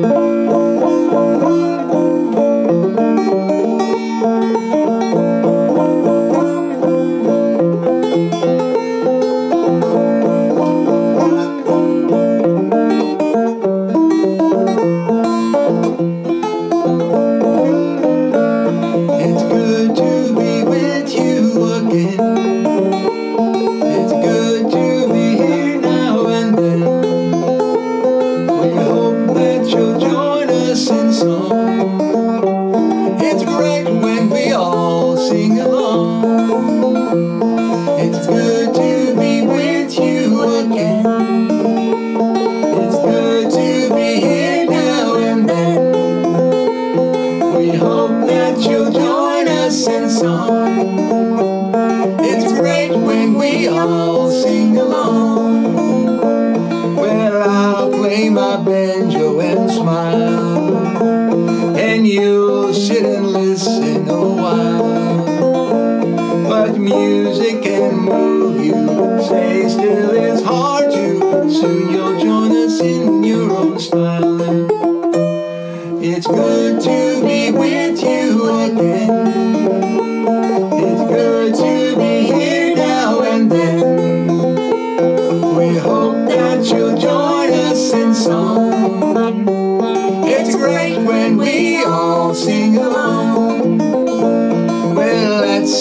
[0.00, 0.27] It's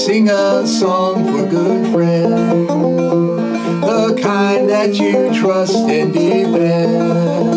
[0.07, 2.69] sing a song for good friends.
[3.81, 7.56] The kind that you trust and depend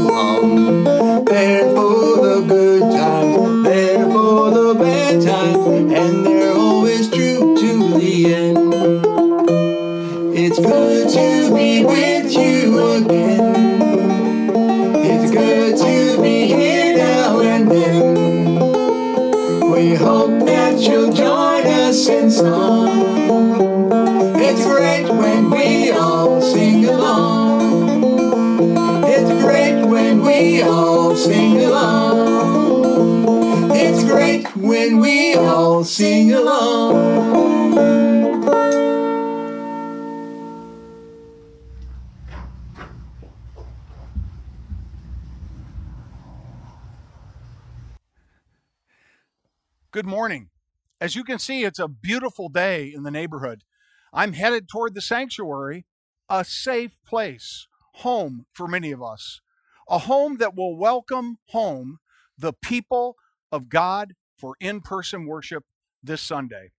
[51.11, 53.65] As you can see, it's a beautiful day in the neighborhood.
[54.13, 55.85] I'm headed toward the sanctuary,
[56.29, 59.41] a safe place, home for many of us,
[59.89, 61.98] a home that will welcome home
[62.39, 63.17] the people
[63.51, 65.65] of God for in person worship
[66.01, 66.71] this Sunday.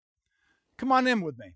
[0.77, 1.55] Come on in with me.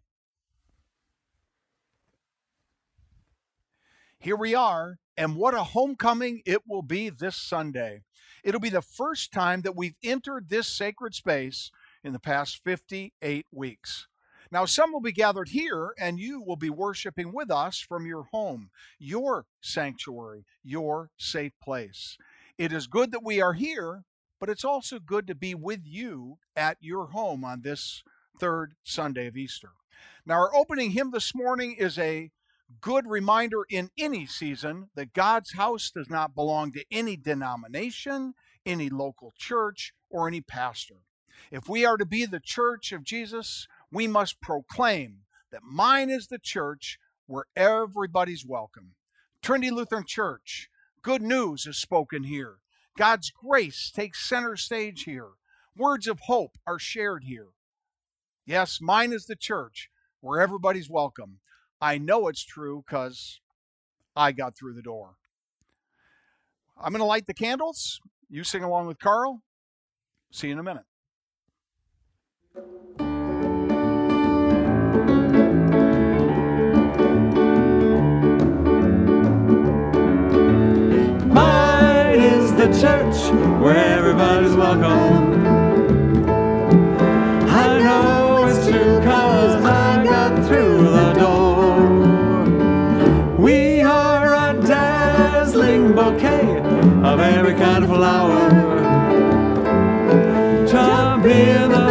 [4.19, 8.01] Here we are, and what a homecoming it will be this Sunday.
[8.43, 11.71] It'll be the first time that we've entered this sacred space
[12.05, 14.07] in the past 58 weeks.
[14.51, 18.27] Now, some will be gathered here, and you will be worshiping with us from your
[18.31, 22.15] home, your sanctuary, your safe place.
[22.57, 24.03] It is good that we are here,
[24.39, 28.03] but it's also good to be with you at your home on this
[28.39, 29.71] third Sunday of Easter.
[30.25, 32.29] Now, our opening hymn this morning is a
[32.81, 38.89] good reminder in any season that God's house does not belong to any denomination, any
[38.89, 40.97] local church, or any pastor.
[41.51, 45.19] If we are to be the church of Jesus, we must proclaim
[45.51, 48.95] that mine is the church where everybody's welcome.
[49.41, 50.69] Trinity Lutheran Church,
[51.01, 52.55] good news is spoken here.
[52.97, 55.29] God's grace takes center stage here.
[55.77, 57.47] Words of hope are shared here.
[58.45, 59.89] Yes, mine is the church
[60.21, 61.39] where everybody's welcome.
[61.81, 63.39] I know it's true because
[64.15, 65.15] I got through the door.
[66.77, 67.99] I'm going to light the candles.
[68.29, 69.41] You sing along with Carl.
[70.31, 70.85] See you in a minute.
[72.55, 72.63] Mine
[82.15, 85.43] is the church where everybody's welcome.
[87.49, 91.89] I know it's true cause I got through the door.
[93.37, 96.59] We are a dazzling bouquet
[97.03, 98.49] of every kind of flower.
[100.65, 101.84] Jump in the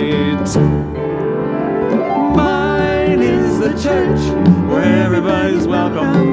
[2.35, 4.19] Mine is the church
[4.69, 6.30] where everybody's welcome.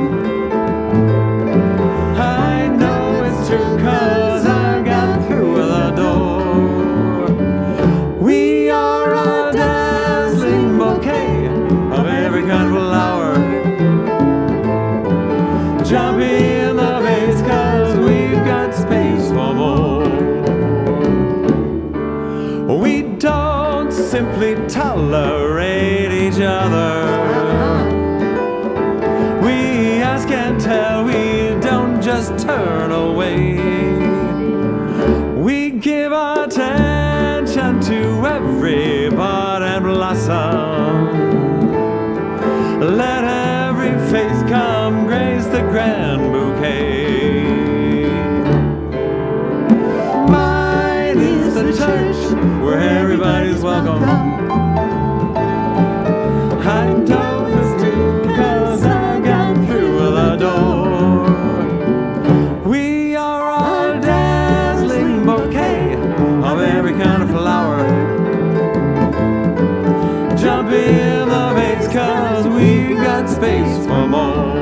[70.71, 74.59] In the vase cause we've got space for more.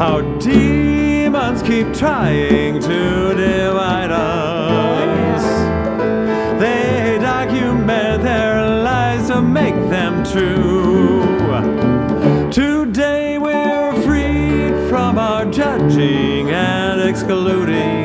[0.00, 5.44] Our demons keep trying to divide us.
[6.60, 11.22] They document their lies to make them true.
[12.50, 17.97] Today we're freed from our judging and excluding.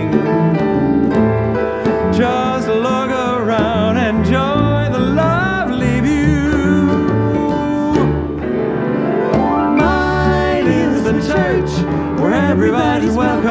[12.66, 13.43] Everybody's welcome.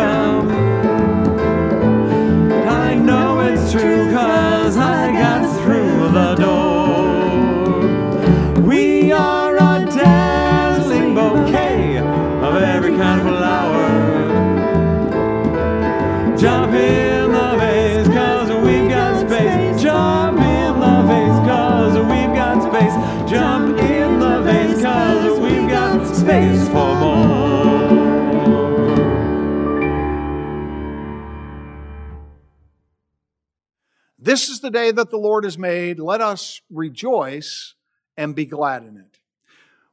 [34.62, 35.99] The day that the Lord has made.
[35.99, 37.75] Let us rejoice
[38.17, 39.19] and be glad in it.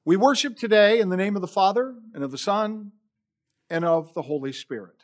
[0.06, 2.94] We worship today in the name of the Father, and of the Son,
[3.70, 4.96] and of the Holy Spirit.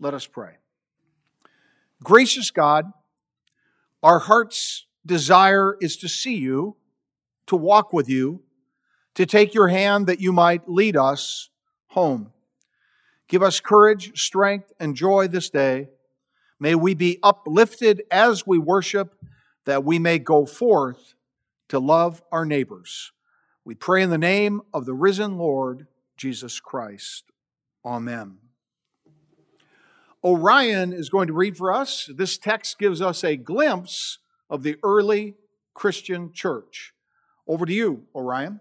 [0.00, 0.54] Let us pray.
[2.02, 2.92] Gracious God,
[4.02, 6.76] our heart's desire is to see you,
[7.46, 8.42] to walk with you,
[9.14, 11.50] to take your hand that you might lead us
[11.88, 12.32] home.
[13.28, 15.88] Give us courage, strength, and joy this day.
[16.58, 19.14] May we be uplifted as we worship,
[19.64, 21.14] that we may go forth
[21.68, 23.12] to love our neighbors.
[23.64, 25.86] We pray in the name of the risen Lord,
[26.16, 27.24] Jesus Christ.
[27.84, 28.38] Amen.
[30.24, 32.08] Orion is going to read for us.
[32.14, 34.18] This text gives us a glimpse
[34.48, 35.34] of the early
[35.74, 36.94] Christian church.
[37.46, 38.60] Over to you, Orion.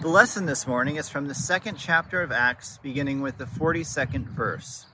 [0.00, 4.24] The lesson this morning is from the second chapter of Acts, beginning with the 42nd
[4.24, 4.86] verse.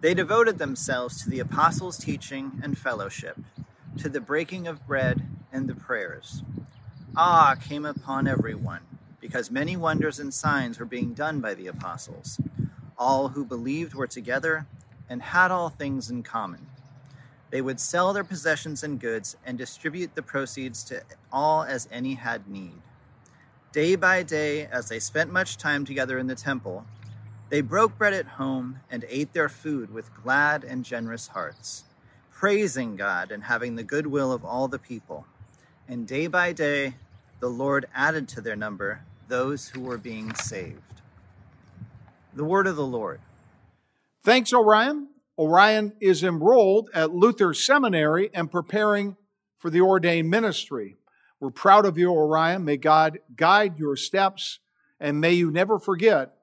[0.00, 3.36] They devoted themselves to the apostles' teaching and fellowship,
[3.98, 6.44] to the breaking of bread and the prayers.
[7.16, 8.82] Awe came upon everyone,
[9.20, 12.40] because many wonders and signs were being done by the apostles.
[12.96, 14.66] All who believed were together
[15.08, 16.68] and had all things in common.
[17.50, 21.02] They would sell their possessions and goods and distribute the proceeds to
[21.32, 22.82] all as any had need.
[23.72, 26.86] Day by day, as they spent much time together in the temple,
[27.50, 31.84] they broke bread at home and ate their food with glad and generous hearts,
[32.30, 35.26] praising God and having the goodwill of all the people.
[35.88, 36.94] And day by day,
[37.40, 40.82] the Lord added to their number those who were being saved.
[42.34, 43.20] The word of the Lord.
[44.22, 45.08] Thanks, Orion.
[45.38, 49.16] Orion is enrolled at Luther Seminary and preparing
[49.56, 50.96] for the ordained ministry.
[51.40, 52.64] We're proud of you, Orion.
[52.64, 54.58] May God guide your steps,
[55.00, 56.37] and may you never forget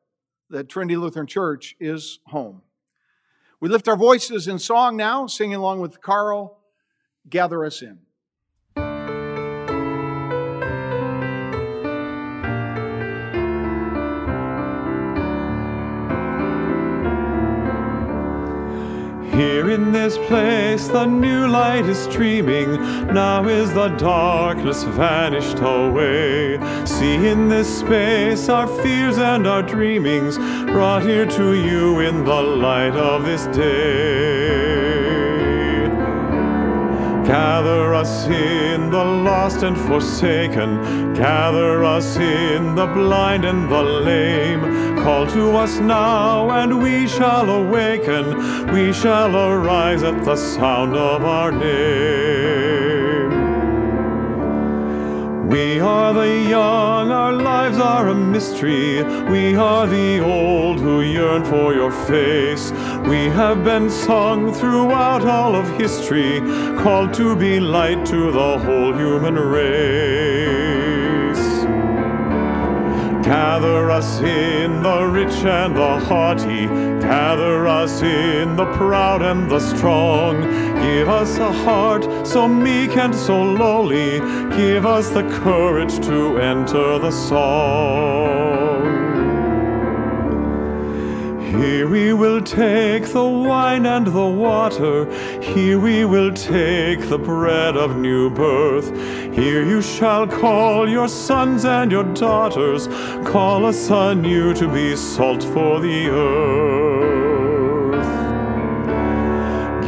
[0.49, 2.61] that Trinity Lutheran Church is home.
[3.59, 6.59] We lift our voices in song now, singing along with Carl,
[7.29, 7.99] Gather Us In.
[19.35, 22.71] Here in this place the new light is streaming.
[23.07, 26.57] Now is the darkness vanished away.
[26.85, 32.41] See in this space our fears and our dreamings brought here to you in the
[32.41, 34.85] light of this day.
[37.27, 41.13] Gather us in the lost and forsaken.
[41.13, 44.94] Gather us in the blind and the lame.
[45.05, 48.25] Call to us now, and we shall awaken.
[48.73, 53.29] We shall arise at the sound of our name.
[55.47, 59.03] We are the young, our lives are a mystery.
[59.29, 62.71] We are the old who yearn for your face.
[63.07, 66.41] We have been sung throughout all of history,
[66.79, 70.74] called to be light to the whole human race.
[73.25, 76.67] Gather us in the rich and the haughty,
[77.01, 80.41] gather us in the proud and the strong.
[80.79, 84.19] Give us a heart so meek and so lowly,
[84.55, 88.64] give us the courage to enter the song.
[91.57, 95.09] Here we will take the wine and the water.
[95.41, 98.89] Here we will take the bread of new birth.
[99.33, 102.87] Here you shall call your sons and your daughters.
[103.25, 106.74] Call us anew to be salt for the earth.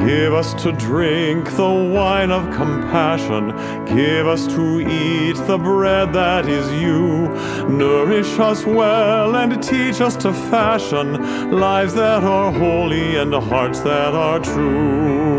[0.08, 3.50] Give us to drink the wine of compassion.
[3.84, 7.28] Give us to eat the bread that is you.
[7.68, 14.14] Nourish us well and teach us to fashion lives that are holy and hearts that
[14.14, 15.36] are true.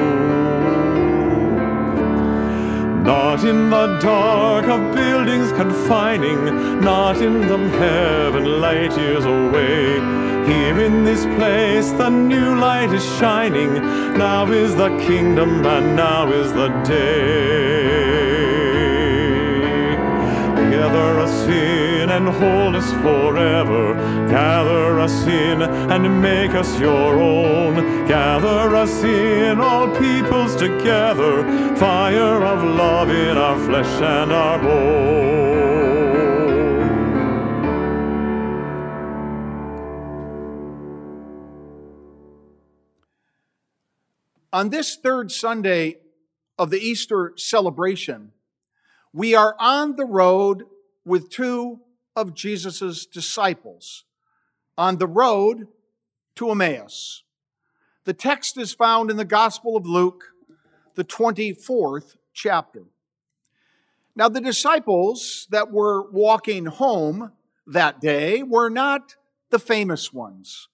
[3.05, 6.45] Not in the dark of buildings confining,
[6.83, 10.28] not in the heaven light years away.
[10.49, 13.75] Here in this place the new light is shining.
[14.17, 18.09] Now is the kingdom and now is the day.
[20.71, 23.93] Gather us in and hold us forever.
[24.31, 28.07] Gather us in and make us your own.
[28.09, 31.45] Gather us in, all peoples together.
[31.77, 35.38] Fire of love in our flesh and our bone.
[44.53, 45.99] On this third Sunday
[46.59, 48.33] of the Easter celebration,
[49.13, 50.65] we are on the road
[51.05, 51.81] with two
[52.17, 54.05] of Jesus' disciples
[54.79, 55.69] on the road
[56.37, 57.25] to Emmaus.
[58.05, 60.33] The text is found in the Gospel of Luke,
[60.95, 62.85] the 24th chapter.
[64.17, 67.33] Now, the disciples that were walking home
[67.67, 69.17] that day were not
[69.51, 70.69] the famous ones.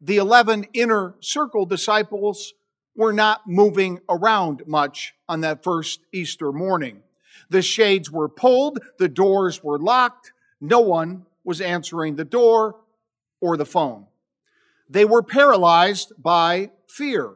[0.00, 2.54] The 11 inner circle disciples
[2.96, 7.02] were not moving around much on that first Easter morning.
[7.50, 12.76] The shades were pulled, the doors were locked, no one was answering the door
[13.40, 14.06] or the phone.
[14.88, 17.34] They were paralyzed by fear,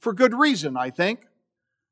[0.00, 1.26] for good reason, I think.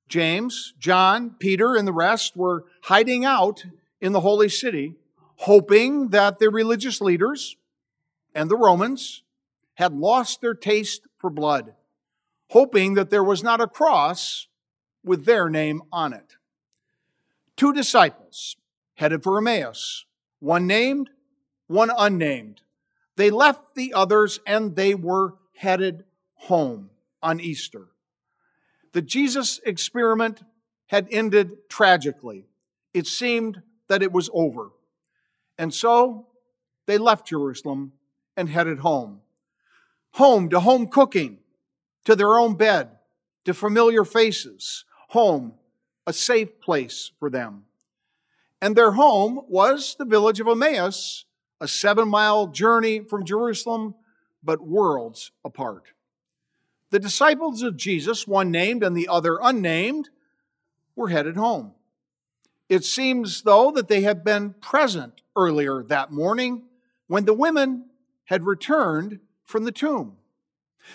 [0.08, 3.64] James, John, Peter, and the rest were hiding out
[4.00, 4.94] in the holy city,
[5.36, 7.56] hoping that the religious leaders
[8.34, 9.22] and the Romans
[9.74, 11.74] had lost their taste for blood
[12.50, 14.46] hoping that there was not a cross
[15.04, 16.36] with their name on it.
[17.56, 18.56] Two disciples
[18.94, 20.04] headed for Emmaus,
[20.40, 21.10] one named,
[21.66, 22.60] one unnamed.
[23.16, 26.90] They left the others and they were headed home
[27.22, 27.88] on Easter.
[28.92, 30.42] The Jesus experiment
[30.86, 32.46] had ended tragically.
[32.94, 34.70] It seemed that it was over.
[35.58, 36.28] And so
[36.86, 37.92] they left Jerusalem
[38.36, 39.20] and headed home.
[40.12, 41.38] Home to home cooking,
[42.06, 42.88] to their own bed,
[43.44, 45.52] to familiar faces, home,
[46.06, 47.64] a safe place for them.
[48.62, 51.26] And their home was the village of Emmaus,
[51.60, 53.96] a seven mile journey from Jerusalem,
[54.42, 55.92] but worlds apart.
[56.90, 60.08] The disciples of Jesus, one named and the other unnamed,
[60.94, 61.72] were headed home.
[62.68, 66.62] It seems, though, that they had been present earlier that morning
[67.08, 67.86] when the women
[68.26, 70.16] had returned from the tomb.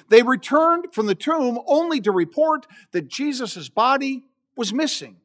[0.10, 4.24] They returned from the tomb only to report that Jesus' body
[4.56, 5.18] was missing.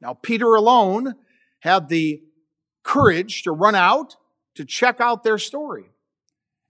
[0.00, 1.14] Now, Peter alone
[1.60, 2.22] had the
[2.82, 4.16] courage to run out
[4.54, 5.90] to check out their story.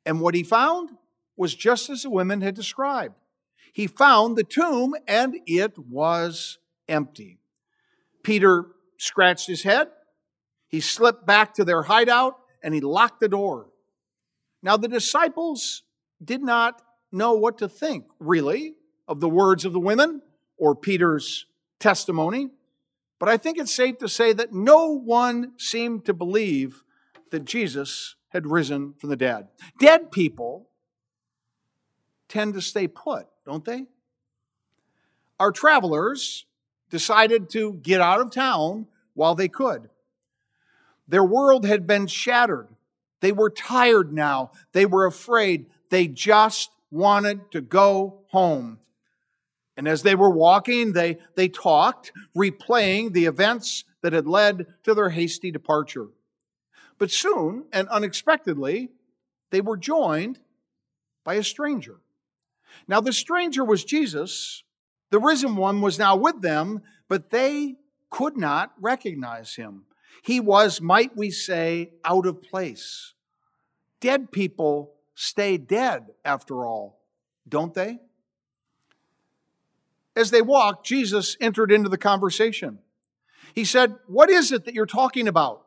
[0.07, 0.91] And what he found
[1.37, 3.17] was just as the women had described.
[3.73, 6.59] He found the tomb and it was
[6.89, 7.41] empty.
[8.23, 8.67] Peter
[8.99, 9.89] scratched his head.
[10.69, 13.67] He slipped back to their hideout and he locked the door.
[14.63, 15.83] Now, the disciples
[16.25, 16.81] did not
[17.14, 18.75] know what to think, really.
[19.06, 20.23] of the words of the women
[20.56, 21.47] or Peter's
[21.78, 22.50] testimony,
[23.18, 26.85] but I think it's safe to say that no one seemed to believe
[27.30, 29.49] that Jesus had risen from the dead.
[29.78, 30.68] Dead people
[32.28, 33.87] tend to stay put, don't they?
[35.38, 36.47] Our travelers
[36.90, 39.90] decided to get out of town while they could.
[41.06, 42.68] Their world had been shattered.
[43.21, 44.52] They were tired now.
[44.73, 45.66] They were afraid.
[45.90, 48.79] They just wanted to go home.
[49.77, 54.95] And as they were walking, they, they talked, replaying the events that had led to
[54.95, 56.07] their hasty departure.
[56.99, 58.91] But soon and unexpectedly,
[59.51, 60.39] they were joined
[61.25, 61.97] by a stranger.
[62.87, 64.63] Now, the stranger was Jesus.
[65.11, 67.75] The risen one was now with them, but they
[68.11, 69.87] could not recognize him.
[70.23, 73.15] He was, might we say, out of place.
[74.01, 77.00] Dead people stay dead, after all,
[77.49, 77.99] don't they?
[80.16, 82.78] As they walked, Jesus entered into the conversation.
[83.54, 85.62] He said, What is it that you're talking about?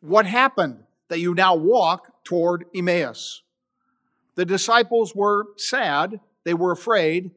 [0.00, 3.42] What happened that you now walk toward Emmaus?
[4.34, 7.32] The disciples were sad, they were afraid,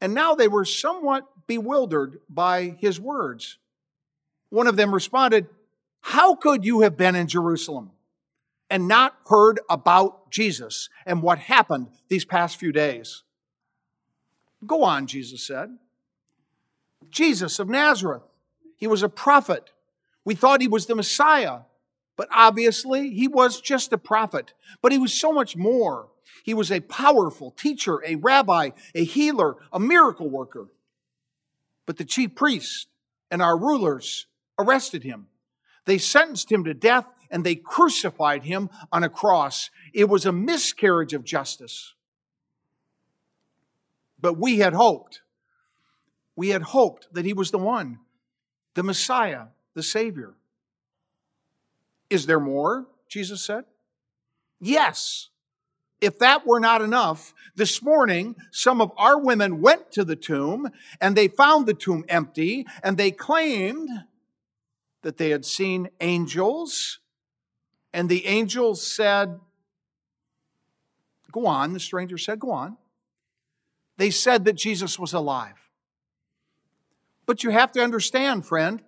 [0.00, 3.58] and now they were somewhat bewildered by his words.
[4.50, 5.46] One of them responded,
[6.00, 7.90] How could you have been in Jerusalem
[8.70, 13.22] and not heard about Jesus and what happened these past few days?
[14.66, 15.78] Go on, Jesus said.
[17.10, 18.22] Jesus of Nazareth,
[18.76, 19.70] he was a prophet.
[20.24, 21.60] We thought he was the Messiah,
[22.16, 24.52] but obviously he was just a prophet.
[24.82, 26.08] But he was so much more.
[26.42, 30.68] He was a powerful teacher, a rabbi, a healer, a miracle worker.
[31.86, 32.86] But the chief priests
[33.30, 34.26] and our rulers
[34.58, 35.26] arrested him.
[35.84, 39.68] They sentenced him to death and they crucified him on a cross.
[39.92, 41.92] It was a miscarriage of justice.
[44.20, 45.20] But we had hoped.
[46.36, 47.98] We had hoped that he was the one,
[48.74, 50.34] the Messiah, the Savior.
[52.08, 52.86] Is there more?
[53.08, 53.64] Jesus said.
[54.60, 55.30] Yes.
[56.00, 60.68] If that were not enough, this morning some of our women went to the tomb
[61.00, 63.88] and they found the tomb empty and they claimed
[65.02, 67.00] that they had seen angels.
[67.94, 69.40] And the angels said,
[71.32, 72.76] Go on, the stranger said, Go on
[73.96, 75.70] they said that Jesus was alive.
[77.26, 78.82] But you have to understand, friend,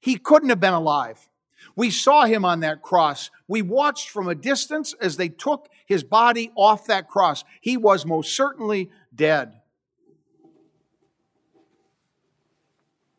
[0.00, 1.28] he couldn't have been alive.
[1.74, 3.30] We saw him on that cross.
[3.46, 7.44] We watched from a distance as they took his body off that cross.
[7.60, 9.54] He was most certainly dead.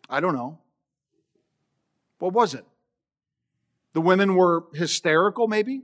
[0.09, 0.59] I don't know.
[2.19, 2.65] What was it?
[3.99, 5.81] The women were hysterical, maybe?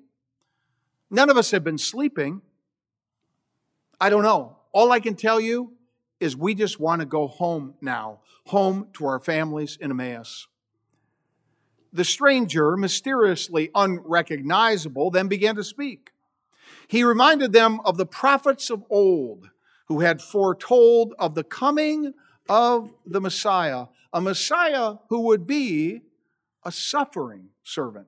[1.12, 2.42] None of us have been sleeping.
[4.00, 4.60] I don't know.
[4.72, 5.74] All I can tell you
[6.22, 10.48] is we just want to go home now, home to our families in Emmaus.
[11.92, 16.12] The stranger, mysteriously unrecognizable, then began to speak.
[16.88, 19.50] He reminded them of the prophets of old
[19.90, 22.14] who had foretold of the coming
[22.48, 26.04] of the Messiah, a Messiah who would be
[26.66, 28.08] a suffering servant.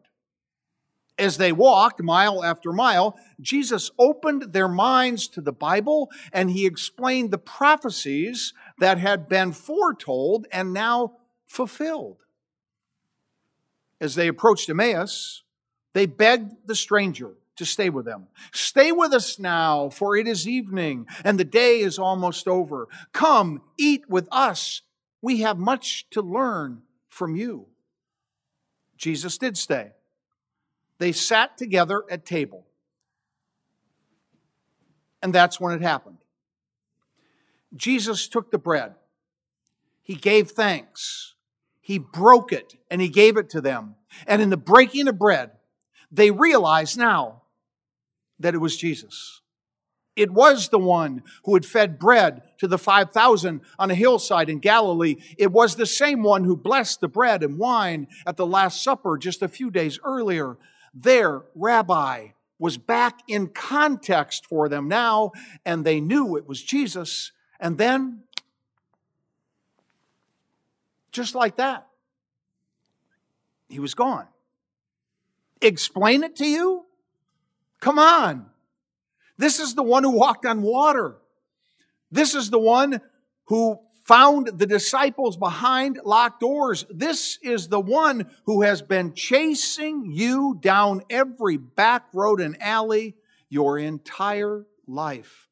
[1.20, 6.65] As they walked mile after mile, Jesus opened their minds to the Bible and he
[6.65, 11.13] explained the prophecies that had been foretold and now
[11.48, 12.17] fulfilled.
[14.00, 15.43] As they approached Emmaus,
[15.93, 18.28] they begged the stranger to stay with them.
[18.52, 22.88] Stay with us now, for it is evening and the day is almost over.
[23.12, 24.84] Come, eat with us.
[25.24, 27.70] We have much to learn from you.
[28.97, 29.91] Jesus did stay
[30.99, 32.65] they sat together at table.
[35.21, 36.17] And that's when it happened.
[37.75, 38.95] Jesus took the bread.
[40.01, 41.36] He gave thanks.
[41.81, 43.95] He broke it and he gave it to them.
[44.25, 45.51] And in the breaking of bread,
[46.12, 47.43] they realized now
[48.39, 49.41] that it was Jesus.
[50.17, 54.60] It was the one who had fed bread to the 5,000 on a hillside in
[54.60, 55.15] Galilee.
[55.38, 59.17] It was the same one who blessed the bread and wine at the Last Supper
[59.17, 60.58] just a few days earlier
[60.93, 65.32] their rabbi was back in context for them now,
[65.65, 67.32] and they knew it was Jesus.
[67.60, 68.23] And then,
[71.12, 71.88] just like that,
[73.69, 74.27] he was gone.
[75.62, 76.86] Explain it to you?
[77.80, 78.47] Come on.
[79.38, 81.17] This is the one who walked on water.
[82.12, 83.02] This is the one
[83.45, 86.86] who found the disciples behind locked doors.
[86.89, 93.15] This is the one who has been chasing you down every back road and alley
[93.50, 95.47] your entire life.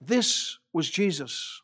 [0.00, 1.60] this was Jesus.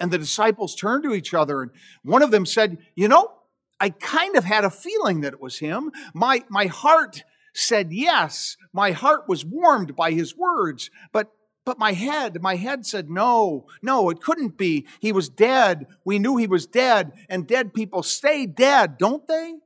[0.00, 3.32] And the disciples turned to each other, and one of them said, You know,
[3.80, 5.90] I kind of had a feeling that it was him.
[6.14, 7.24] My, my heart
[7.58, 8.56] said yes.
[8.72, 11.32] My heart was warmed by his words, but
[11.64, 14.86] but my head, my head said, no, no, it couldn't be.
[15.00, 15.86] He was dead.
[16.02, 19.56] We knew he was dead, and dead people stay dead, don't they?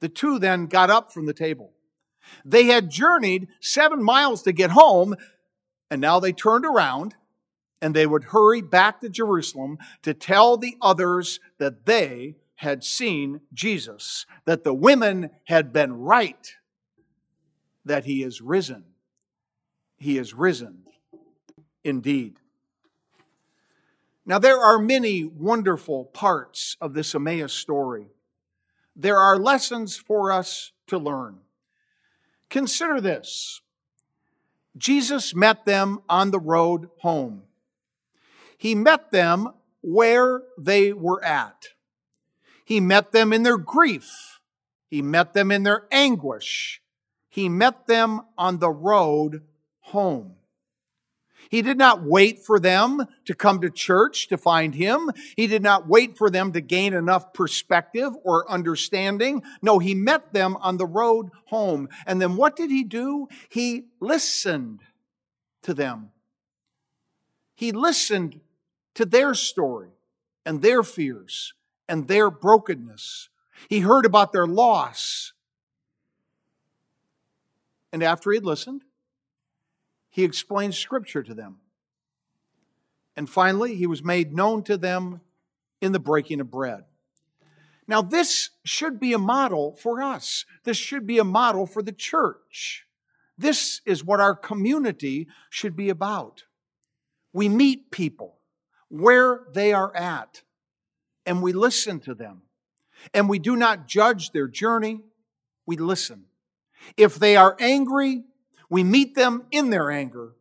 [0.00, 1.70] The two then got up from the table.
[2.44, 5.14] They had journeyed seven miles to get home,
[5.88, 7.14] and now they turned around
[7.80, 13.40] and they would hurry back to Jerusalem to tell the others that they had seen
[13.52, 16.54] Jesus, that the women had been right,
[17.84, 18.84] that he is risen.
[19.98, 20.84] He is risen
[21.84, 22.40] indeed.
[24.24, 28.08] Now, there are many wonderful parts of this Emmaus story.
[28.96, 31.38] There are lessons for us to learn.
[32.50, 33.60] Consider this
[34.76, 37.42] Jesus met them on the road home.
[38.58, 41.68] He met them where they were at.
[42.66, 44.40] He met them in their grief.
[44.90, 46.82] He met them in their anguish.
[47.28, 49.42] He met them on the road
[49.78, 50.34] home.
[51.48, 55.12] He did not wait for them to come to church to find him.
[55.36, 59.44] He did not wait for them to gain enough perspective or understanding.
[59.62, 61.88] No, he met them on the road home.
[62.04, 63.28] And then what did he do?
[63.48, 64.80] He listened
[65.62, 66.10] to them.
[67.54, 68.40] He listened
[68.96, 69.90] to their story
[70.44, 71.54] and their fears
[71.88, 73.28] and their brokenness.
[73.68, 75.32] He heard about their loss.
[77.92, 78.82] And after he had listened,
[80.10, 81.58] he explained Scripture to them.
[83.16, 85.20] And finally, he was made known to them
[85.80, 86.84] in the breaking of bread.
[87.88, 90.44] Now, this should be a model for us.
[90.64, 92.86] This should be a model for the church.
[93.38, 96.44] This is what our community should be about.
[97.32, 98.38] We meet people
[98.88, 100.42] where they are at,
[101.26, 102.42] and we listen to them.
[103.12, 105.00] And we do not judge their journey,
[105.66, 106.24] we listen.
[106.96, 108.22] If they are angry,
[108.70, 110.32] we meet them in their anger.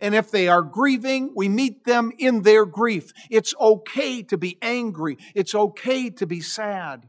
[0.00, 3.12] And if they are grieving, we meet them in their grief.
[3.30, 5.18] It's okay to be angry.
[5.34, 7.08] It's okay to be sad.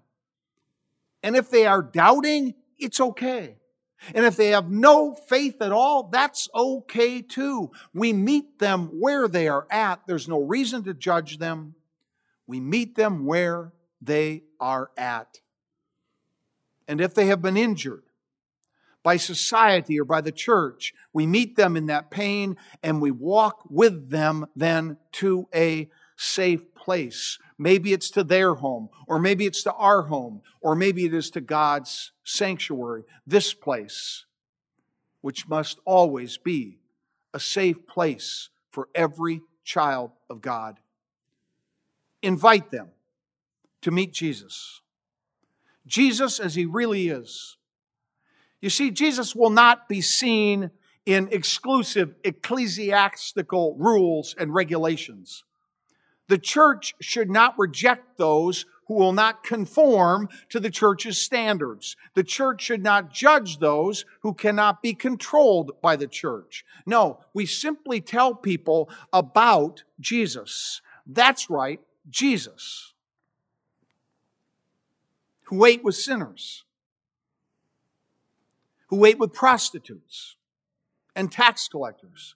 [1.22, 3.58] And if they are doubting, it's okay.
[4.14, 7.72] And if they have no faith at all, that's okay too.
[7.94, 10.02] We meet them where they are at.
[10.08, 11.76] There's no reason to judge them.
[12.48, 15.40] We meet them where they are at.
[16.88, 18.04] And if they have been injured,
[19.04, 20.94] by society or by the church.
[21.12, 26.74] We meet them in that pain and we walk with them then to a safe
[26.74, 27.38] place.
[27.58, 31.30] Maybe it's to their home, or maybe it's to our home, or maybe it is
[31.32, 34.26] to God's sanctuary, this place,
[35.22, 36.80] which must always be
[37.34, 40.80] a safe place for every child of God.
[42.24, 42.88] Invite them
[43.84, 44.82] to meet Jesus.
[45.86, 47.58] Jesus as he really is
[48.64, 50.72] you see, Jesus will not be seen
[51.06, 55.44] in exclusive ecclesiastical rules and regulations.
[56.30, 61.98] The church should not reject those who will not conform to the church's standards.
[62.14, 66.64] The church should not judge those who cannot be controlled by the church.
[66.86, 70.82] No, we simply tell people about Jesus.
[71.06, 72.94] That's right, Jesus,
[75.44, 76.64] who ate with sinners
[78.94, 80.36] who ate with prostitutes
[81.16, 82.36] and tax collectors.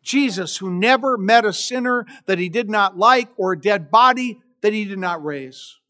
[0.00, 4.40] Jesus, who never met a sinner that he did not like or a dead body
[4.60, 5.80] that he did not raise.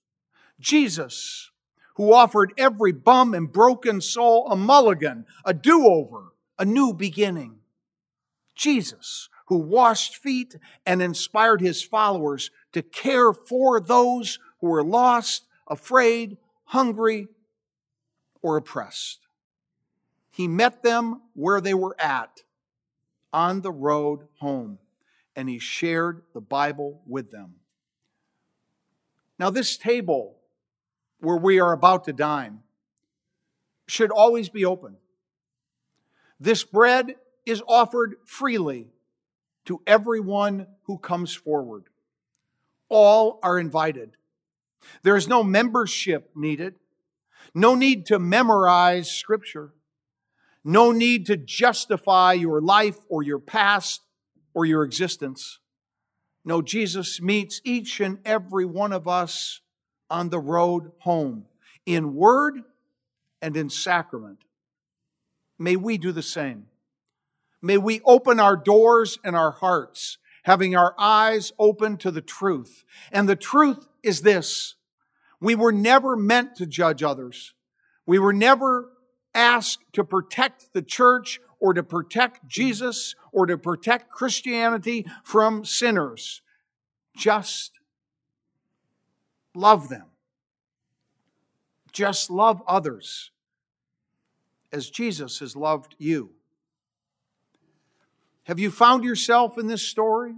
[0.59, 1.51] Jesus,
[1.97, 7.57] who offered every bum and broken soul a mulligan, a do over, a new beginning.
[8.55, 15.45] Jesus, who washed feet and inspired his followers to care for those who were lost,
[15.69, 17.29] afraid, hungry,
[18.41, 19.27] or oppressed.
[20.31, 22.43] He met them where they were at
[23.33, 24.79] on the road home,
[25.37, 27.57] and he shared the Bible with them.
[29.39, 30.37] Now, this table
[31.21, 32.61] where we are about to dine
[33.87, 34.97] should always be open.
[36.41, 38.89] This bread is offered freely
[39.65, 41.85] to everyone who comes forward.
[42.93, 44.17] All are invited.
[45.03, 46.75] There is no membership needed,
[47.55, 49.73] no need to memorize Scripture.
[50.65, 54.01] No need to justify your life or your past
[54.55, 55.59] or your existence.
[56.45, 59.61] No, Jesus meets each and every one of us
[60.11, 61.47] on the road home
[61.87, 62.61] in word
[63.41, 64.45] and in sacrament.
[65.59, 66.67] May we do the same.
[67.61, 72.85] May we open our doors and our hearts, having our eyes open to the truth.
[73.11, 74.75] And the truth is this
[75.41, 77.55] we were never meant to judge others.
[78.07, 78.91] We were never
[79.35, 86.43] asked to protect the church or to protect Jesus or to protect Christianity from sinners.
[87.17, 87.81] Just
[89.55, 90.07] love them.
[91.93, 93.31] Just love others
[94.73, 96.31] as Jesus has loved you.
[98.45, 100.35] Have you found yourself in this story?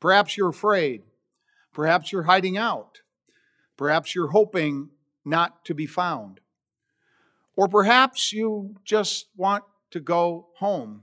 [0.00, 1.02] Perhaps you're afraid.
[1.72, 3.02] Perhaps you're hiding out.
[3.76, 4.90] Perhaps you're hoping
[5.24, 6.40] not to be found.
[7.54, 11.02] Or perhaps you just want to go home,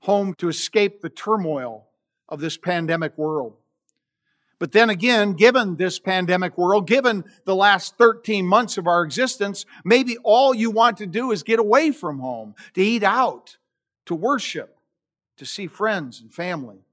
[0.00, 1.88] home to escape the turmoil
[2.28, 3.56] of this pandemic world.
[4.58, 9.66] But then again, given this pandemic world, given the last 13 months of our existence,
[9.84, 13.56] maybe all you want to do is get away from home, to eat out,
[14.06, 14.78] to worship,
[15.36, 16.84] to see friends and family.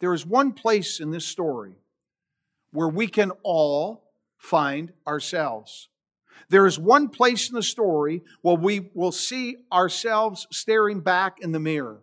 [0.00, 1.76] There is one place in this story
[2.72, 5.88] where we can all find ourselves.
[6.48, 11.52] There is one place in the story where we will see ourselves staring back in
[11.52, 12.00] the mirror.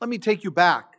[0.00, 0.96] Let me take you back,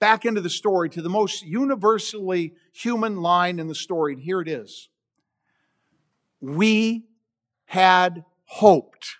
[0.00, 4.14] back into the story to the most universally human line in the story.
[4.14, 4.88] And here it is
[6.40, 7.04] We
[7.66, 9.18] had hoped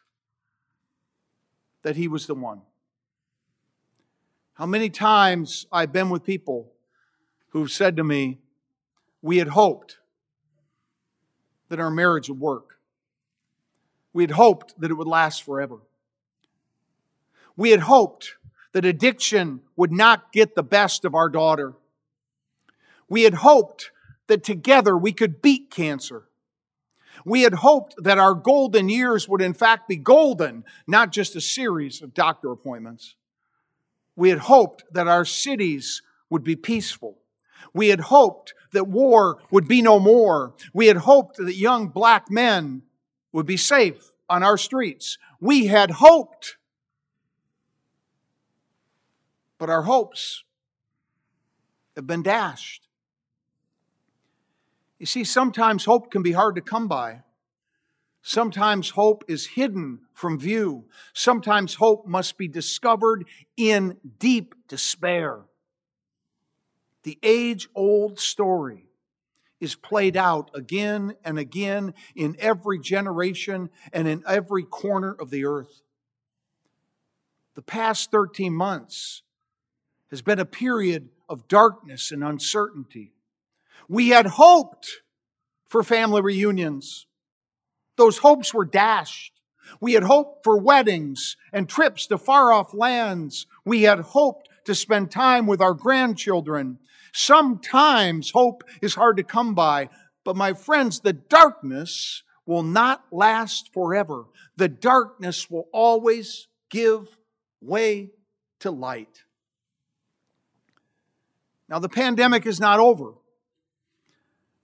[1.83, 2.62] that he was the one.
[4.55, 6.73] How many times I've been with people
[7.51, 8.38] who've said to me,
[9.23, 9.99] We had hoped
[11.69, 12.79] that our marriage would work.
[14.12, 15.79] We had hoped that it would last forever.
[17.57, 18.35] We had hoped
[18.73, 21.75] that addiction would not get the best of our daughter.
[23.09, 23.91] We had hoped
[24.27, 26.25] that together we could beat cancer.
[27.29, 31.41] We had hoped that our golden years would in fact be golden, not just a
[31.41, 33.17] series of doctor appointments.
[34.17, 37.19] We had hoped that our cities would be peaceful.
[37.75, 40.55] We had hoped that war would be no more.
[40.73, 42.83] We had hoped that young black men
[43.33, 45.19] would be safe on our streets.
[45.41, 46.57] We had hoped.
[49.59, 50.45] But our hopes
[51.95, 52.88] have been dashed.
[54.99, 57.23] You see, sometimes hope can be hard to come by.
[58.23, 60.85] Sometimes hope is hidden from view.
[61.15, 63.25] Sometimes hope must be discovered
[63.57, 65.45] in deep despair.
[67.05, 68.89] The age old story
[69.61, 75.45] is played out again and again in every generation and in every corner of the
[75.45, 75.83] earth.
[77.55, 79.23] The past 13 months
[80.11, 83.13] has been a period of darkness and uncertainty.
[83.88, 84.87] We had hoped
[85.68, 87.07] for family reunions.
[87.96, 89.33] Those hopes were dashed.
[89.81, 93.46] We had hoped for weddings and trips to far off lands.
[93.64, 96.79] We had hoped to spend time with our grandchildren.
[97.12, 99.88] Sometimes hope is hard to come by,
[100.24, 104.24] but my friends, the darkness will not last forever.
[104.57, 107.18] The darkness will always give
[107.61, 108.11] way
[108.61, 109.24] to light.
[111.68, 113.12] Now, the pandemic is not over.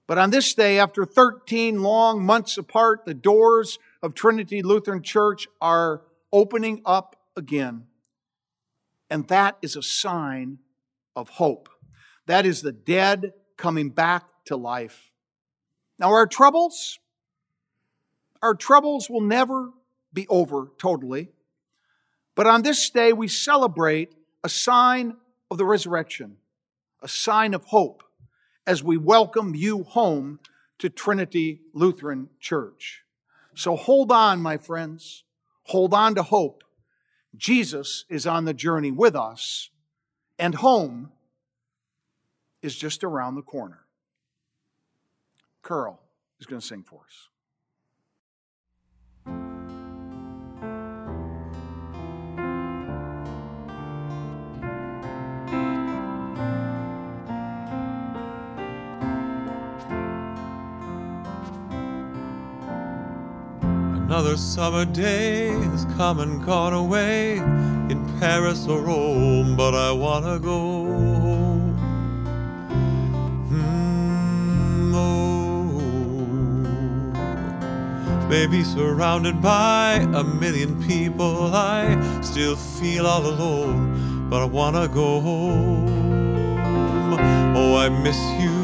[0.06, 5.48] But on this day, after 13 long months apart, the doors of Trinity Lutheran Church
[5.60, 7.86] are opening up again.
[9.08, 10.58] And that is a sign
[11.16, 11.68] of hope.
[12.26, 15.10] That is the dead coming back to life.
[15.98, 16.98] Now, our troubles,
[18.42, 19.70] our troubles will never
[20.12, 21.30] be over totally.
[22.34, 25.16] But on this day, we celebrate a sign
[25.50, 26.36] of the resurrection,
[27.00, 28.03] a sign of hope
[28.66, 30.40] as we welcome you home
[30.79, 33.03] to Trinity Lutheran Church.
[33.55, 35.24] So hold on, my friends.
[35.64, 36.64] Hold on to hope.
[37.37, 39.70] Jesus is on the journey with us,
[40.38, 41.12] and home
[42.62, 43.81] is just around the corner.
[45.62, 46.00] Carl
[46.38, 47.29] is going to sing for us.
[64.14, 67.38] Another summer day has come and gone away
[67.90, 70.85] in Paris or Rome, but I wanna go.
[73.48, 75.81] Hmm, oh.
[78.29, 85.20] Maybe surrounded by a million people, I still feel all alone, but I wanna go
[85.20, 85.88] home.
[87.57, 88.63] Oh, I miss you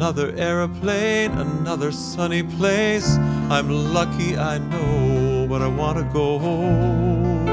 [0.00, 3.18] Another aeroplane, another sunny place.
[3.50, 7.46] I'm lucky, I know, but I want to go home.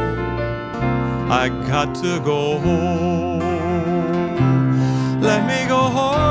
[1.29, 3.39] I got to go home.
[5.21, 6.27] Let me go home.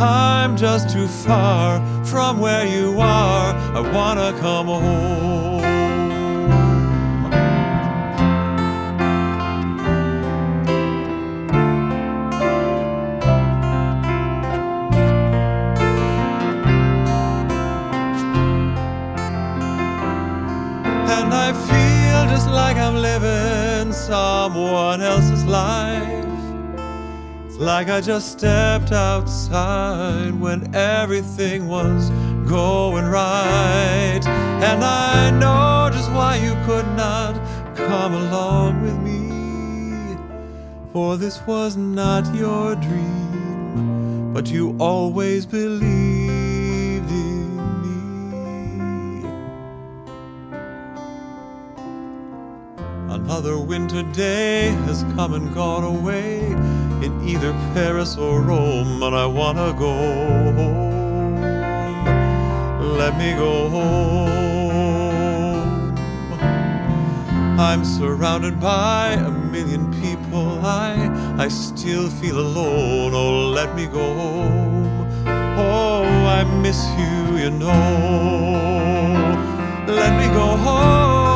[0.00, 3.54] I'm just too far from where you are.
[3.76, 5.55] I want to come home.
[22.76, 26.24] Like I'm living someone else's life.
[27.46, 32.10] It's like I just stepped outside when everything was
[32.46, 34.20] going right.
[34.62, 37.34] And I know just why you could not
[37.74, 40.18] come along with me.
[40.92, 46.05] For this was not your dream, but you always believed
[53.36, 56.38] Another winter day has come and gone away
[57.04, 59.92] in either Paris or Rome, and I wanna go
[60.58, 61.74] home.
[62.96, 65.18] Let me go home.
[67.60, 70.64] I'm surrounded by a million people.
[70.64, 73.12] I I still feel alone.
[73.12, 74.88] Oh, let me go home.
[75.58, 76.04] Oh,
[76.38, 77.82] I miss you, you know.
[79.86, 81.35] Let me go home.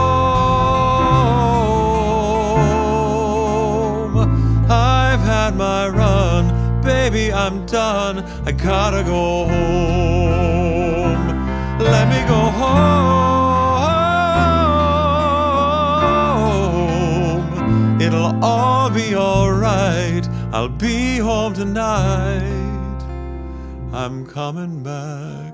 [7.11, 8.20] Baby, I'm done.
[8.46, 11.27] I gotta go home.
[11.79, 13.20] Let me go home.
[18.01, 20.29] It'll all be alright.
[20.53, 23.03] I'll be home tonight.
[23.92, 25.49] I'm coming back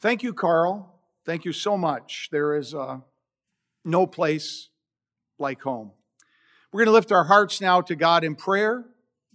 [0.00, 0.94] Thank you, Carl.
[1.24, 2.28] Thank you so much.
[2.30, 2.98] There is uh,
[3.84, 4.68] no place
[5.38, 5.90] like home.
[6.72, 8.84] We're going to lift our hearts now to God in prayer.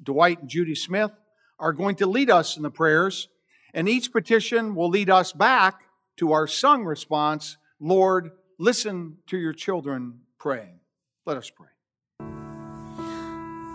[0.01, 1.11] Dwight and Judy Smith
[1.59, 3.27] are going to lead us in the prayers,
[3.73, 5.83] and each petition will lead us back
[6.17, 10.79] to our sung response Lord, listen to your children praying.
[11.25, 11.67] Let us pray.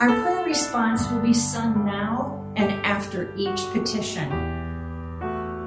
[0.00, 4.30] Our prayer response will be sung now and after each petition.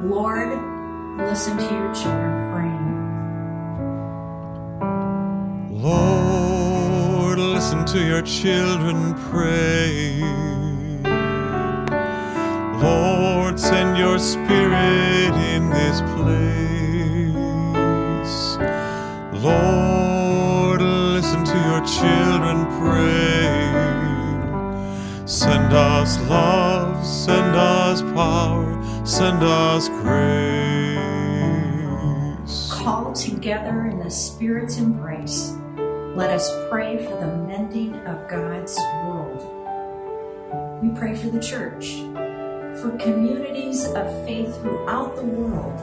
[0.10, 0.81] Lord,
[1.28, 2.92] listen to your children praying.
[5.82, 10.22] Lord, listen to your children pray.
[12.82, 16.58] Lord, send your spirit in this place.
[19.44, 23.70] Lord, listen to your children pray.
[25.26, 30.61] Send us love, send us power, send us grace.
[33.16, 35.54] Together in the Spirit's embrace,
[36.16, 39.42] let us pray for the mending of God's world.
[40.82, 41.92] We pray for the church,
[42.80, 45.78] for communities of faith throughout the world,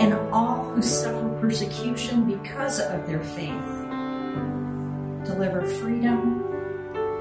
[0.00, 3.68] and all who suffer persecution because of their faith.
[5.26, 6.42] Deliver freedom,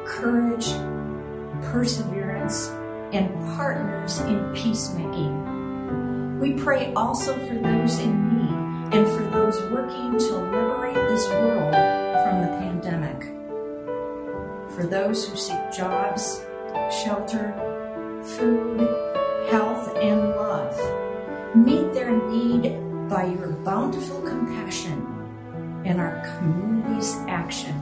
[0.05, 0.71] courage,
[1.71, 2.69] perseverance,
[3.11, 6.39] and partners in peacemaking.
[6.39, 8.30] We pray also for those in
[8.91, 13.23] and for those working to liberate this world from the pandemic.
[14.75, 16.43] For those who seek jobs,
[17.03, 17.53] shelter,
[18.37, 18.81] food,
[19.49, 20.75] health, and love,
[21.55, 25.07] meet their need by your bountiful compassion
[25.85, 27.75] and our community's action.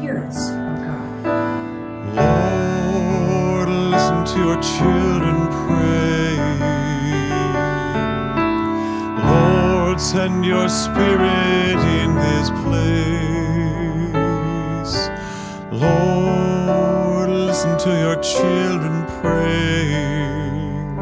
[0.00, 1.24] Hear us, O God.
[2.16, 6.23] Lord, listen to your children pray.
[10.14, 13.34] Send your spirit in this place.
[15.72, 20.94] Lord, listen to your children praying.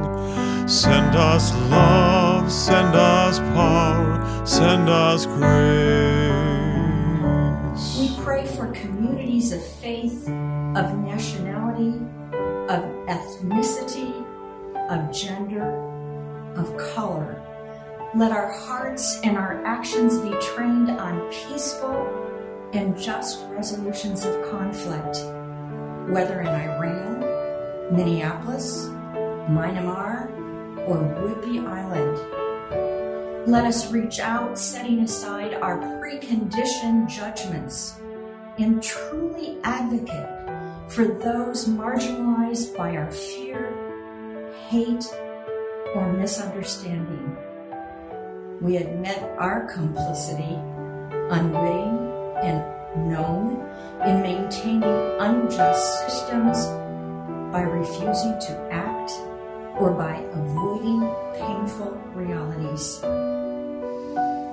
[0.67, 5.43] Send us love, send us power, send us grace.
[8.01, 12.01] We pray for communities of faith, of nationality,
[12.73, 12.83] of
[13.13, 14.25] ethnicity,
[14.89, 15.71] of gender,
[16.57, 17.42] of color.
[18.15, 22.07] Let our hearts and our actions be trained on peaceful
[22.75, 25.17] and just resolutions of conflict,
[26.13, 27.21] whether in Iran,
[27.97, 28.89] Minneapolis,
[29.49, 30.31] Myanmar,
[30.87, 33.49] or Whidbey Island.
[33.51, 37.99] Let us reach out, setting aside our preconditioned judgments,
[38.59, 40.29] and truly advocate
[40.91, 43.73] for those marginalized by our fear,
[44.69, 45.07] hate,
[45.95, 47.39] or misunderstanding.
[48.63, 50.55] We admit our complicity,
[51.35, 51.99] unwitting
[52.47, 53.59] and known,
[54.07, 54.85] in maintaining
[55.19, 56.67] unjust systems
[57.51, 59.11] by refusing to act
[59.81, 61.01] or by avoiding
[61.35, 63.01] painful realities.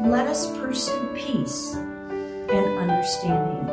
[0.09, 3.69] Let us pursue peace and understanding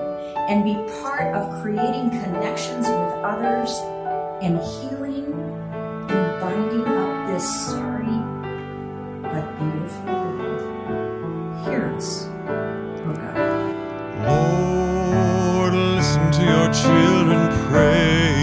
[0.51, 3.71] and be part of creating connections with others
[4.43, 5.33] and healing
[6.13, 7.97] and binding up this sorry
[9.23, 10.06] but beautiful
[11.79, 11.93] world.
[11.93, 13.37] Hear us, O God.
[14.27, 18.37] Lord, listen to your children pray.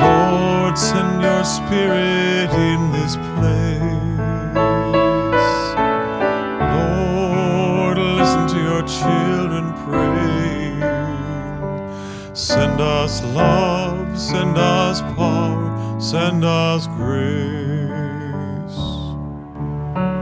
[0.00, 3.80] Lord, send your spirit in this place.
[6.76, 10.30] Lord, listen to your children pray.
[12.34, 17.89] Send us love, send us power, send us grace.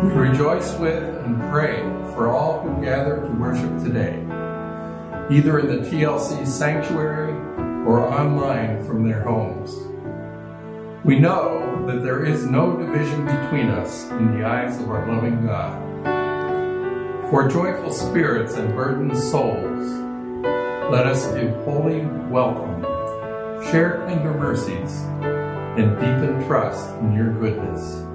[0.09, 1.83] We rejoice with and pray
[2.15, 4.17] for all who gather to worship today,
[5.31, 7.35] either in the TLC sanctuary
[7.87, 9.71] or online from their homes.
[11.05, 15.45] We know that there is no division between us in the eyes of our loving
[15.45, 15.79] God.
[17.29, 19.89] For joyful spirits and burdened souls,
[20.91, 22.83] let us give holy welcome,
[23.71, 25.03] share tender mercies,
[25.77, 28.08] and deepen trust in your goodness.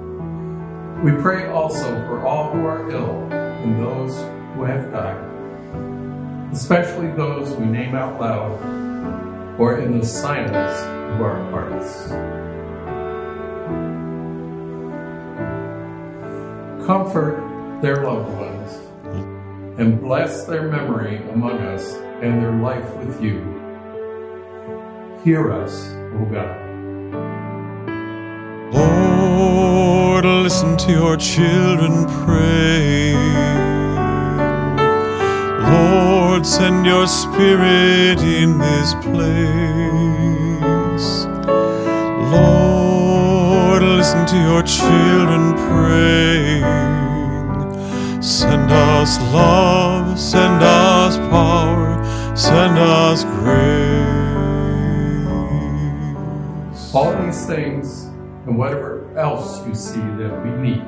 [1.04, 4.16] We pray also for all who are ill and those
[4.54, 5.22] who have died,
[6.50, 10.80] especially those we name out loud or in the silence
[11.12, 12.06] of our hearts.
[16.86, 23.42] Comfort their loved ones and bless their memory among us and their life with you.
[25.22, 26.64] Hear us, O God.
[28.72, 29.73] Lord,
[30.44, 33.14] listen to your children pray.
[35.72, 39.24] Lord, send your spirit in this place.
[42.30, 46.62] Lord, listen to your children praying.
[48.22, 52.04] Send us love, send us power,
[52.36, 53.64] send us grace.
[56.94, 58.10] All these things
[58.46, 60.84] and whatever else you see that we need,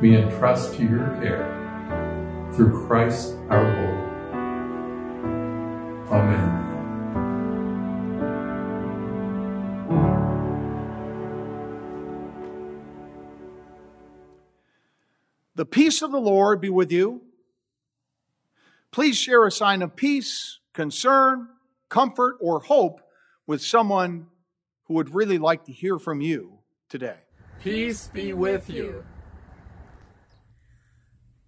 [0.00, 1.48] we entrust to your care
[2.54, 4.08] through Christ our Lord.
[6.10, 6.58] Amen.
[15.54, 17.22] The peace of the Lord be with you.
[18.90, 21.48] Please share a sign of peace, concern,
[21.88, 23.00] comfort, or hope
[23.46, 24.26] with someone
[24.84, 26.61] who would really like to hear from you
[26.92, 27.16] today.
[27.62, 29.02] Peace be with you.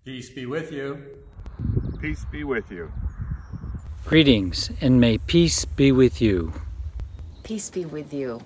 [0.03, 1.05] Peace be with you.
[2.01, 2.91] Peace be with you.
[4.07, 6.55] Greetings, and may peace be with you.
[7.43, 8.41] Peace be with you.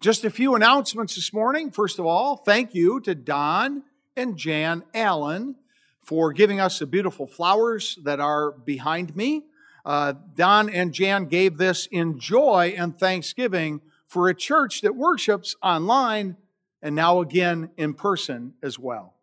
[0.00, 1.70] Just a few announcements this morning.
[1.70, 3.84] First of all, thank you to Don
[4.16, 5.54] and Jan Allen
[6.02, 9.44] for giving us the beautiful flowers that are behind me.
[9.84, 15.56] Uh, Don and Jan gave this in joy and thanksgiving for a church that worships
[15.62, 16.36] online
[16.80, 19.14] and now again in person as well.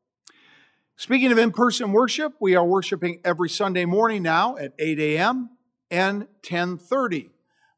[0.97, 5.49] Speaking of in person worship, we are worshiping every Sunday morning now at 8 a.m.
[5.89, 7.31] and 1030.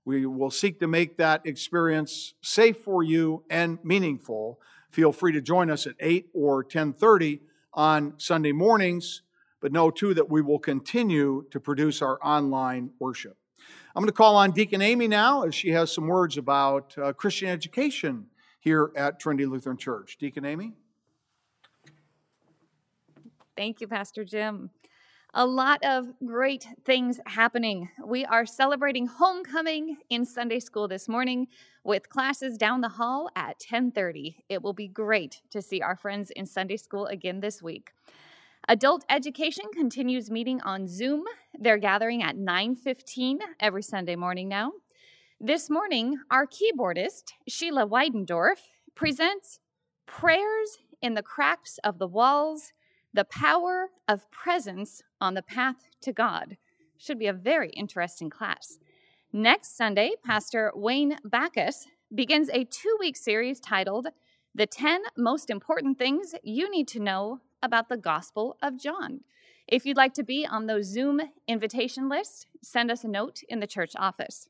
[0.04, 4.60] We will seek to make that experience safe for you and meaningful.
[4.92, 7.40] Feel free to join us at 8 or 1030
[7.74, 9.22] on Sunday mornings,
[9.64, 13.38] but know too that we will continue to produce our online worship.
[13.96, 17.14] I'm going to call on Deacon Amy now as she has some words about uh,
[17.14, 18.26] Christian education
[18.60, 20.18] here at Trinity Lutheran Church.
[20.20, 20.74] Deacon Amy?
[23.56, 24.70] Thank you, Pastor Jim.
[25.34, 27.90] A lot of great things happening.
[28.06, 31.48] We are celebrating homecoming in Sunday school this morning
[31.86, 34.44] with classes down the hall at 10:30.
[34.50, 37.94] It will be great to see our friends in Sunday school again this week.
[38.70, 41.26] Adult education continues meeting on Zoom.
[41.54, 44.72] They're gathering at 9:15 every Sunday morning now.
[45.40, 49.60] This morning, our keyboardist, Sheila Weidendorf, presents
[50.06, 52.72] Prayers in the Cracks of the Walls
[53.14, 56.58] the Power of Presence on the Path to God.
[56.98, 58.80] Should be a very interesting class.
[59.32, 64.08] Next Sunday, Pastor Wayne Backus begins a two week series titled
[64.56, 69.22] The 10 Most Important Things You Need to Know About the Gospel of John.
[69.70, 73.62] If you'd like to be on those Zoom invitation lists, send us a note in
[73.62, 74.50] the church office.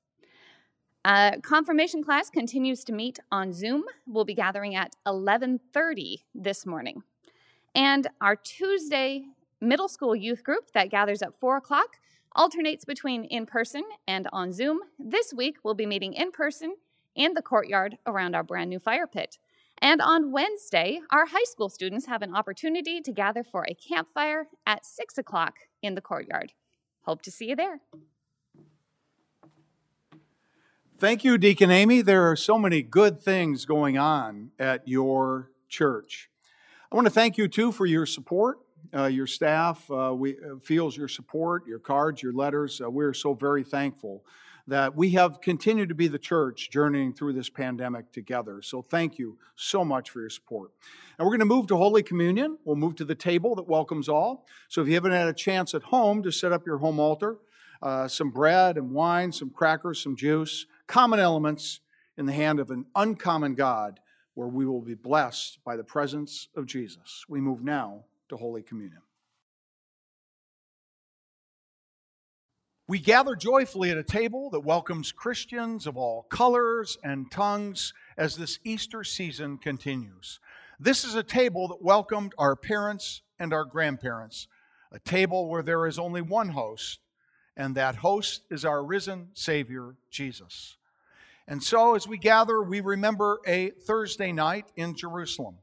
[1.05, 3.83] Uh, confirmation class continues to meet on Zoom.
[4.07, 7.03] We'll be gathering at 11:30 this morning.
[7.75, 9.27] And our Tuesday
[9.61, 11.99] middle school youth group that gathers at 4 o'clock
[12.35, 14.79] alternates between in person and on Zoom.
[14.97, 16.77] This week, we'll be meeting in person
[17.15, 19.37] in the courtyard around our brand new fire pit.
[19.83, 24.47] And on Wednesday, our high school students have an opportunity to gather for a campfire
[24.65, 26.53] at 6 o'clock in the courtyard.
[27.01, 27.81] Hope to see you there.
[30.97, 32.01] Thank you, Deacon Amy.
[32.01, 36.29] There are so many good things going on at your church.
[36.89, 38.59] I want to thank you too for your support.
[38.95, 42.79] Uh, your staff uh, we, uh, feels your support, your cards, your letters.
[42.79, 44.23] Uh, we're so very thankful
[44.67, 48.61] that we have continued to be the church journeying through this pandemic together.
[48.61, 50.71] So thank you so much for your support.
[51.17, 52.57] And we're going to move to Holy Communion.
[52.63, 54.45] We'll move to the table that welcomes all.
[54.69, 57.37] So if you haven't had a chance at home to set up your home altar,
[57.81, 61.81] uh, some bread and wine, some crackers, some juice, common elements
[62.17, 63.99] in the hand of an uncommon God
[64.35, 67.25] where we will be blessed by the presence of Jesus.
[67.27, 69.01] We move now to Holy Communion.
[72.85, 78.35] We gather joyfully at a table that welcomes Christians of all colors and tongues as
[78.35, 80.41] this Easter season continues.
[80.81, 84.49] This is a table that welcomed our parents and our grandparents,
[84.91, 86.99] a table where there is only one host,
[87.55, 90.75] and that host is our risen Savior, Jesus.
[91.47, 95.55] And so, as we gather, we remember a Thursday night in Jerusalem.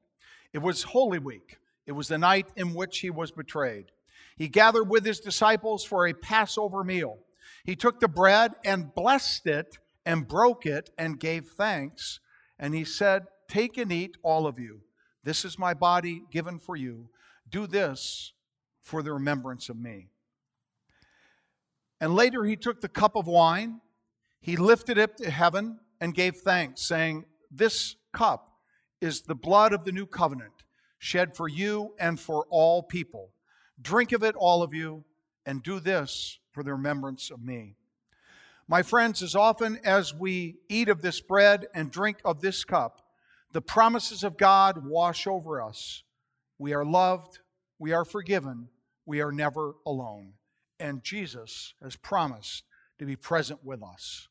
[0.55, 3.93] It was Holy Week, it was the night in which he was betrayed.
[4.41, 7.19] He gathered with his disciples for a Passover meal.
[7.65, 12.21] He took the bread and blessed it and broke it and gave thanks.
[12.59, 14.81] And he said, Take and eat, all of you.
[15.23, 17.11] This is my body given for you.
[17.51, 18.33] Do this
[18.81, 20.09] for the remembrance of me.
[22.01, 23.83] And later he took the cup of wine
[24.41, 28.55] he lifted it to heaven and gave thanks, saying, This cup
[29.01, 30.65] is the blood of the new covenant,
[30.99, 33.33] shed for you and for all people.
[33.81, 35.05] Drink of it, all of you,
[35.47, 37.77] and do this for the remembrance of me.
[38.69, 43.03] My friends, as often as we eat of this bread and drink of this cup,
[43.53, 46.05] the promises of God wash over us.
[46.59, 47.41] We are loved,
[47.79, 48.69] we are forgiven,
[49.07, 50.35] we are never alone.
[50.79, 52.65] And Jesus has promised
[52.99, 54.29] to be present with us.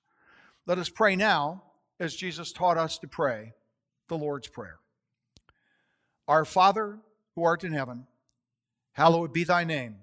[0.66, 1.64] Let us pray now
[2.00, 3.54] as Jesus taught us to pray
[4.08, 4.80] the Lord's Prayer.
[6.28, 7.00] Our Father,
[7.36, 8.08] who art in heaven,
[9.00, 9.95] hallowed be thy name.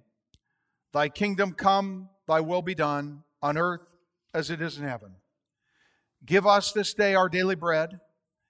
[0.94, 3.82] Thy kingdom come, thy will be done, on earth
[4.32, 5.16] as it is in heaven.
[6.24, 8.00] Give us this day our daily bread,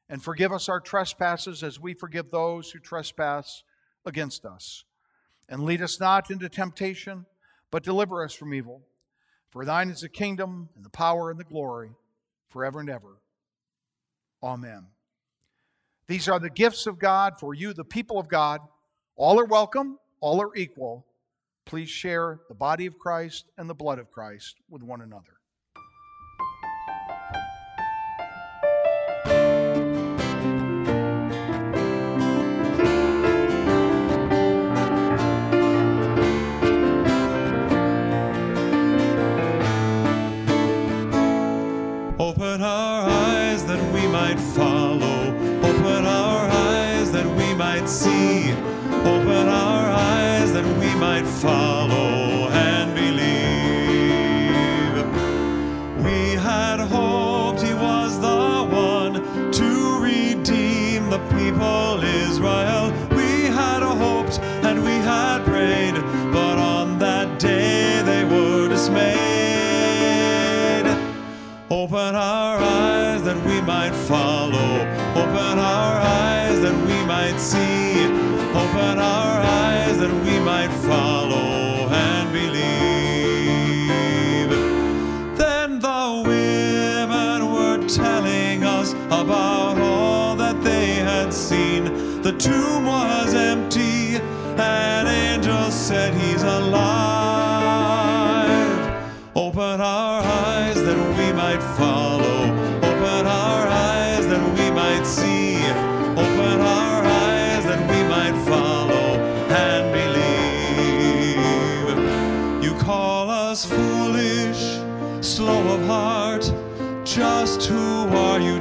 [0.08, 3.64] and forgive us our trespasses as we forgive those who trespass
[4.04, 4.84] against us.
[5.48, 7.26] And lead us not into temptation,
[7.72, 8.82] but deliver us from evil.
[9.50, 11.90] For thine is the kingdom, and the power, and the glory
[12.50, 13.16] forever and ever.
[14.44, 14.86] Amen.
[16.06, 18.60] These are the gifts of God for you, the people of God.
[19.16, 21.06] All are welcome, all are equal.
[21.66, 25.35] Please share the body of Christ and the blood of Christ with one another.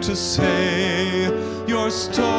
[0.05, 2.34] To say your stories?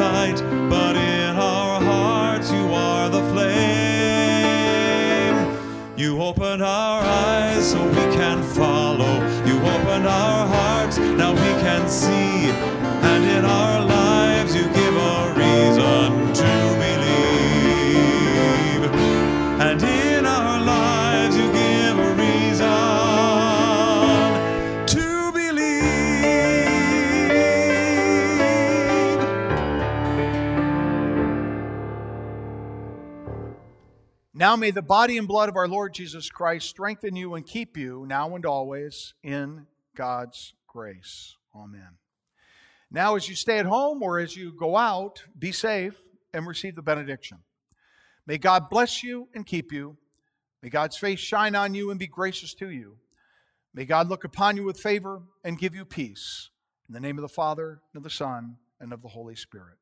[0.00, 0.39] Earthly
[34.50, 37.76] Now may the body and blood of our Lord Jesus Christ strengthen you and keep
[37.76, 41.36] you now and always in God's grace.
[41.54, 41.90] Amen.
[42.90, 46.02] Now, as you stay at home or as you go out, be safe
[46.34, 47.38] and receive the benediction.
[48.26, 49.96] May God bless you and keep you.
[50.64, 52.96] May God's face shine on you and be gracious to you.
[53.72, 56.50] May God look upon you with favor and give you peace.
[56.88, 59.76] In the name of the Father, and of the Son, and of the Holy Spirit.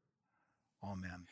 [0.85, 1.25] Amen.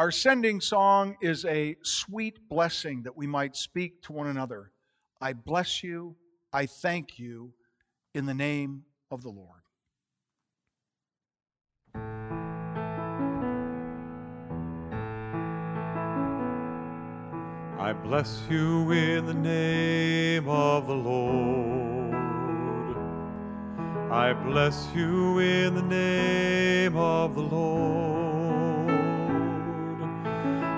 [0.00, 4.72] Our sending song is a sweet blessing that we might speak to one another.
[5.20, 6.16] I bless you,
[6.54, 7.52] I thank you,
[8.14, 9.60] in the name of the Lord.
[17.78, 22.14] I bless you in the name of the Lord.
[24.10, 28.29] I bless you in the name of the Lord.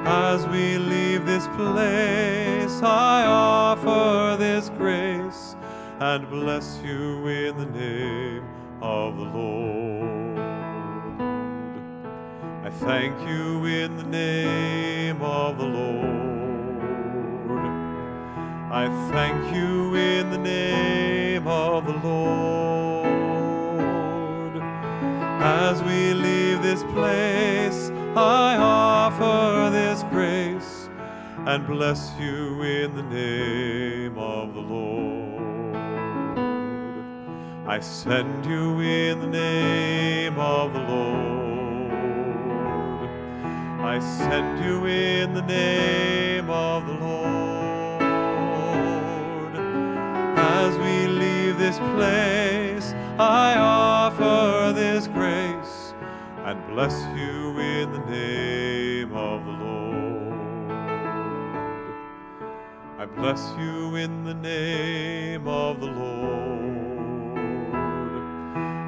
[0.05, 5.55] As we leave this place, I offer this grace
[6.00, 8.44] and bless you in the name
[8.80, 10.38] of the Lord.
[12.64, 16.12] I thank you in the name of the Lord.
[18.72, 23.03] I thank you in the name of the Lord.
[25.40, 30.90] As we leave this place, I offer this grace
[31.46, 35.76] and bless you in the name of the Lord.
[37.66, 41.92] I send you in the name of the Lord.
[43.80, 48.02] I send you in the name of the Lord.
[50.36, 54.61] As we leave this place, I offer
[56.53, 60.70] and bless you in the name of the Lord.
[62.98, 67.38] I bless you in the name of the Lord.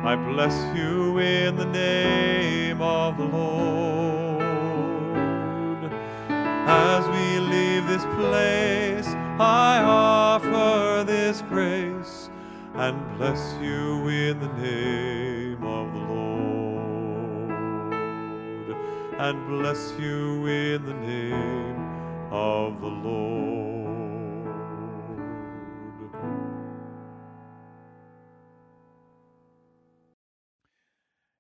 [0.04, 4.44] I bless you in the name of the Lord.
[6.68, 9.08] As we leave this place,
[9.40, 12.28] I offer this grace
[12.74, 15.33] and bless you in the name
[19.26, 23.24] And bless you in the name of the Lord.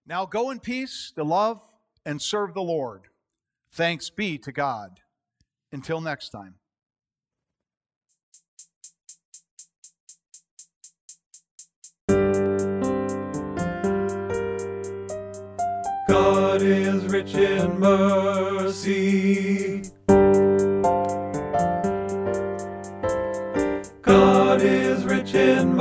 [0.06, 1.60] Now go in peace to love
[2.06, 3.08] and serve the Lord.
[3.70, 5.00] Thanks be to God.
[5.70, 6.54] Until next time.
[17.14, 18.72] Rich in mercy.
[24.02, 25.73] God is rich in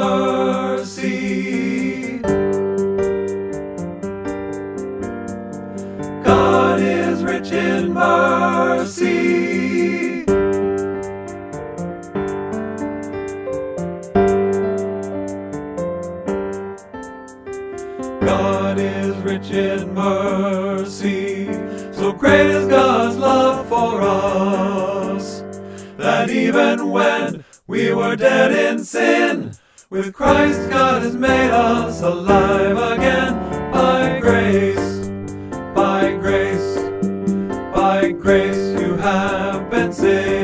[26.54, 29.54] even when we were dead in sin,
[29.90, 33.72] with Christ God has made us alive again.
[33.72, 35.08] By grace,
[35.74, 36.78] by grace,
[37.74, 40.43] by grace you have been saved